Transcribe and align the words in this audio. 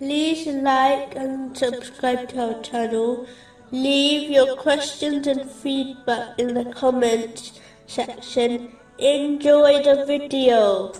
like 0.00 1.14
and 1.14 1.56
subscribe 1.56 2.28
to 2.30 2.54
our 2.54 2.62
channel. 2.62 3.26
Leave 3.70 4.30
your 4.30 4.56
questions 4.56 5.26
and 5.26 5.48
feedback 5.50 6.38
in 6.38 6.54
the 6.54 6.64
comments 6.72 7.60
section. 7.86 8.72
Enjoy 8.98 9.82
the 9.82 10.04
video. 10.06 10.92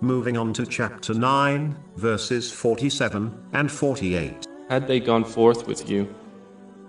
Moving 0.00 0.36
on 0.38 0.52
to 0.54 0.64
chapter 0.66 1.12
9, 1.12 1.76
verses 1.96 2.50
47 2.50 3.48
and 3.52 3.70
48. 3.70 4.46
Had 4.68 4.86
they 4.86 5.00
gone 5.00 5.24
forth 5.24 5.66
with 5.66 5.90
you, 5.90 6.12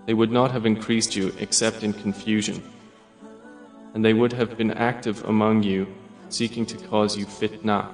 they 0.06 0.14
would 0.14 0.30
not 0.30 0.50
have 0.50 0.66
increased 0.66 1.14
you 1.14 1.34
except 1.38 1.82
in 1.82 1.92
confusion. 1.92 2.62
And 3.94 4.02
they 4.04 4.14
would 4.14 4.32
have 4.32 4.56
been 4.56 4.70
active 4.70 5.22
among 5.24 5.62
you, 5.64 5.86
seeking 6.30 6.64
to 6.66 6.78
cause 6.88 7.16
you 7.16 7.26
fitna. 7.26 7.92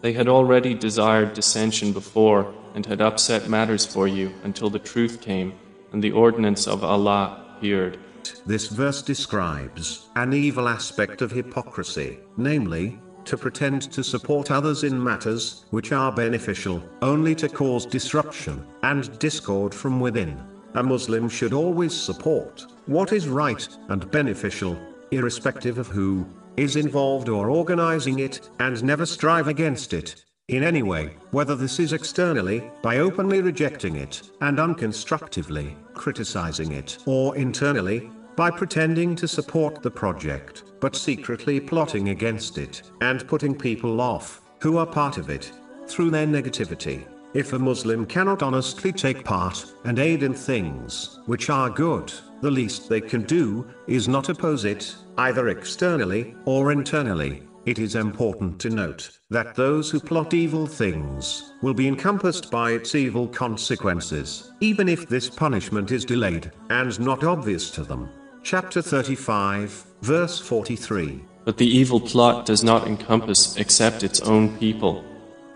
They 0.00 0.12
had 0.12 0.28
already 0.28 0.74
desired 0.74 1.34
dissension 1.34 1.92
before 1.92 2.54
and 2.74 2.84
had 2.84 3.00
upset 3.00 3.48
matters 3.48 3.86
for 3.86 4.06
you 4.06 4.32
until 4.42 4.68
the 4.68 4.78
truth 4.78 5.20
came 5.20 5.54
and 5.92 6.02
the 6.02 6.12
ordinance 6.12 6.66
of 6.66 6.84
Allah 6.84 7.44
appeared. 7.56 7.98
This 8.46 8.66
verse 8.66 9.00
describes 9.00 10.08
an 10.16 10.32
evil 10.32 10.68
aspect 10.68 11.22
of 11.22 11.30
hypocrisy, 11.30 12.18
namely, 12.36 13.00
to 13.26 13.36
pretend 13.38 13.82
to 13.92 14.04
support 14.04 14.50
others 14.50 14.84
in 14.84 15.02
matters 15.02 15.64
which 15.70 15.92
are 15.92 16.12
beneficial, 16.12 16.82
only 17.00 17.34
to 17.36 17.48
cause 17.48 17.86
disruption 17.86 18.66
and 18.82 19.18
discord 19.18 19.74
from 19.74 20.00
within. 20.00 20.42
A 20.74 20.82
Muslim 20.82 21.28
should 21.28 21.52
always 21.52 21.94
support 21.94 22.66
what 22.86 23.12
is 23.12 23.28
right 23.28 23.66
and 23.88 24.10
beneficial, 24.10 24.76
irrespective 25.10 25.78
of 25.78 25.86
who 25.86 26.26
is 26.56 26.76
involved 26.76 27.28
or 27.28 27.50
organizing 27.50 28.18
it, 28.18 28.50
and 28.58 28.82
never 28.82 29.06
strive 29.06 29.48
against 29.48 29.92
it 29.92 30.24
in 30.48 30.62
any 30.62 30.82
way, 30.82 31.16
whether 31.30 31.56
this 31.56 31.80
is 31.80 31.94
externally, 31.94 32.70
by 32.82 32.98
openly 32.98 33.40
rejecting 33.40 33.96
it, 33.96 34.30
and 34.42 34.58
unconstructively 34.58 35.74
criticizing 35.94 36.72
it, 36.72 36.98
or 37.06 37.34
internally, 37.36 38.10
by 38.36 38.50
pretending 38.50 39.16
to 39.16 39.26
support 39.26 39.82
the 39.82 39.90
project, 39.90 40.64
but 40.80 40.96
secretly 40.96 41.58
plotting 41.58 42.10
against 42.10 42.58
it, 42.58 42.82
and 43.00 43.26
putting 43.26 43.56
people 43.56 44.02
off, 44.02 44.42
who 44.60 44.76
are 44.76 44.86
part 44.86 45.16
of 45.16 45.30
it, 45.30 45.50
through 45.86 46.10
their 46.10 46.26
negativity. 46.26 47.06
If 47.32 47.52
a 47.52 47.58
Muslim 47.58 48.04
cannot 48.04 48.42
honestly 48.42 48.92
take 48.92 49.24
part 49.24 49.64
and 49.84 49.98
aid 49.98 50.22
in 50.22 50.34
things 50.34 51.20
which 51.26 51.48
are 51.48 51.70
good, 51.70 52.12
the 52.42 52.50
least 52.50 52.88
they 52.88 53.00
can 53.00 53.22
do 53.22 53.66
is 53.86 54.08
not 54.08 54.28
oppose 54.28 54.66
it, 54.66 54.94
either 55.16 55.48
externally 55.48 56.36
or 56.44 56.70
internally. 56.70 57.42
It 57.66 57.78
is 57.78 57.94
important 57.94 58.60
to 58.60 58.68
note 58.68 59.18
that 59.30 59.54
those 59.54 59.90
who 59.90 59.98
plot 59.98 60.34
evil 60.34 60.66
things 60.66 61.54
will 61.62 61.72
be 61.72 61.88
encompassed 61.88 62.50
by 62.50 62.72
its 62.72 62.94
evil 62.94 63.26
consequences, 63.26 64.52
even 64.60 64.86
if 64.86 65.08
this 65.08 65.30
punishment 65.30 65.90
is 65.90 66.04
delayed 66.04 66.52
and 66.68 67.00
not 67.00 67.24
obvious 67.24 67.70
to 67.70 67.82
them. 67.82 68.10
Chapter 68.42 68.82
35, 68.82 69.82
verse 70.02 70.38
43. 70.40 71.24
But 71.46 71.56
the 71.56 71.66
evil 71.66 72.00
plot 72.00 72.44
does 72.44 72.62
not 72.62 72.86
encompass 72.86 73.56
except 73.56 74.02
its 74.02 74.20
own 74.20 74.58
people. 74.58 75.02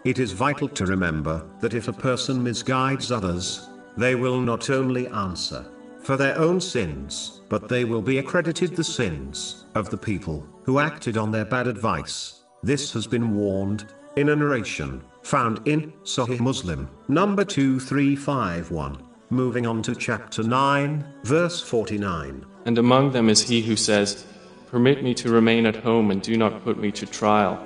It 0.06 0.18
is 0.18 0.32
vital 0.32 0.68
to 0.70 0.86
remember 0.86 1.44
that 1.60 1.74
if 1.74 1.88
a 1.88 1.92
person 1.92 2.42
misguides 2.42 3.12
others, 3.12 3.68
they 3.98 4.14
will 4.14 4.40
not 4.40 4.70
only 4.70 5.08
answer 5.08 5.66
for 6.08 6.16
their 6.16 6.38
own 6.38 6.58
sins, 6.58 7.42
but 7.50 7.68
they 7.68 7.84
will 7.84 8.00
be 8.00 8.16
accredited 8.16 8.74
the 8.74 8.82
sins 8.82 9.66
of 9.74 9.90
the 9.90 9.96
people 9.98 10.42
who 10.62 10.78
acted 10.78 11.18
on 11.18 11.30
their 11.30 11.44
bad 11.44 11.66
advice. 11.66 12.44
This 12.62 12.94
has 12.94 13.06
been 13.06 13.34
warned 13.34 13.84
in 14.16 14.30
a 14.30 14.36
narration 14.36 15.02
found 15.22 15.60
in 15.68 15.92
Sahih 16.04 16.40
Muslim, 16.40 16.88
number 17.08 17.44
2351. 17.44 19.02
Moving 19.28 19.66
on 19.66 19.82
to 19.82 19.94
chapter 19.94 20.42
9, 20.42 21.04
verse 21.24 21.60
49. 21.60 22.42
And 22.64 22.78
among 22.78 23.10
them 23.10 23.28
is 23.28 23.46
he 23.46 23.60
who 23.60 23.76
says, 23.76 24.24
Permit 24.68 25.02
me 25.04 25.12
to 25.12 25.30
remain 25.30 25.66
at 25.66 25.76
home 25.76 26.10
and 26.10 26.22
do 26.22 26.38
not 26.38 26.64
put 26.64 26.78
me 26.78 26.90
to 26.92 27.04
trial. 27.04 27.62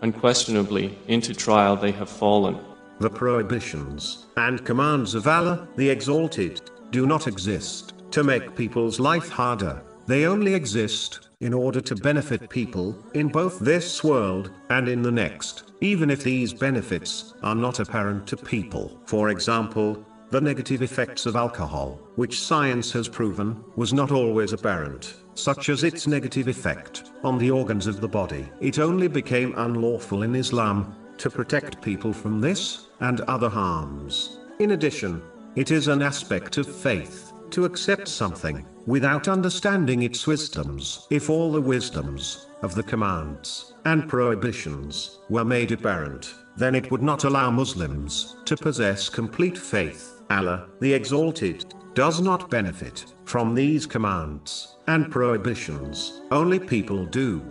Unquestionably, 0.00 0.98
into 1.08 1.34
trial 1.34 1.76
they 1.76 1.92
have 1.92 2.08
fallen. 2.08 2.58
The 3.00 3.10
prohibitions 3.10 4.24
and 4.38 4.64
commands 4.64 5.14
of 5.14 5.26
Allah, 5.26 5.68
the 5.76 5.90
Exalted, 5.90 6.70
do 6.94 7.06
not 7.06 7.26
exist 7.26 7.92
to 8.12 8.22
make 8.22 8.54
people's 8.54 9.00
life 9.00 9.28
harder. 9.28 9.82
They 10.06 10.26
only 10.26 10.54
exist 10.54 11.28
in 11.40 11.52
order 11.52 11.80
to 11.80 11.96
benefit 11.96 12.48
people 12.48 12.96
in 13.14 13.26
both 13.26 13.58
this 13.58 14.04
world 14.04 14.52
and 14.70 14.88
in 14.88 15.02
the 15.02 15.10
next, 15.10 15.72
even 15.80 16.08
if 16.08 16.22
these 16.22 16.54
benefits 16.54 17.34
are 17.42 17.56
not 17.56 17.80
apparent 17.80 18.28
to 18.28 18.36
people. 18.36 19.00
For 19.06 19.30
example, 19.30 20.06
the 20.30 20.40
negative 20.40 20.82
effects 20.82 21.26
of 21.26 21.34
alcohol, 21.34 21.98
which 22.14 22.40
science 22.40 22.92
has 22.92 23.08
proven, 23.08 23.64
was 23.74 23.92
not 23.92 24.12
always 24.12 24.52
apparent, 24.52 25.16
such 25.34 25.70
as 25.70 25.82
its 25.82 26.06
negative 26.06 26.46
effect 26.46 27.10
on 27.24 27.38
the 27.38 27.50
organs 27.50 27.88
of 27.88 28.00
the 28.00 28.14
body. 28.20 28.48
It 28.60 28.78
only 28.78 29.08
became 29.08 29.52
unlawful 29.56 30.22
in 30.22 30.36
Islam 30.36 30.94
to 31.18 31.28
protect 31.28 31.82
people 31.82 32.12
from 32.12 32.40
this 32.40 32.86
and 33.00 33.20
other 33.22 33.48
harms. 33.48 34.38
In 34.60 34.70
addition, 34.70 35.20
it 35.56 35.70
is 35.70 35.88
an 35.88 36.02
aspect 36.02 36.58
of 36.58 36.66
faith 36.66 37.32
to 37.50 37.64
accept 37.64 38.08
something 38.08 38.66
without 38.86 39.28
understanding 39.28 40.02
its 40.02 40.26
wisdoms. 40.26 41.06
If 41.10 41.30
all 41.30 41.52
the 41.52 41.60
wisdoms 41.60 42.46
of 42.62 42.74
the 42.74 42.82
commands 42.82 43.74
and 43.84 44.08
prohibitions 44.08 45.18
were 45.28 45.44
made 45.44 45.72
apparent, 45.72 46.34
then 46.56 46.74
it 46.74 46.90
would 46.90 47.02
not 47.02 47.24
allow 47.24 47.50
Muslims 47.50 48.36
to 48.44 48.56
possess 48.56 49.08
complete 49.08 49.56
faith. 49.56 50.22
Allah, 50.30 50.68
the 50.80 50.92
Exalted, 50.92 51.72
does 51.94 52.20
not 52.20 52.50
benefit 52.50 53.04
from 53.24 53.54
these 53.54 53.86
commands 53.86 54.76
and 54.88 55.10
prohibitions, 55.10 56.22
only 56.30 56.58
people 56.58 57.06
do. 57.06 57.42